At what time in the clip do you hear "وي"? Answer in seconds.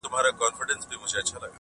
1.39-1.47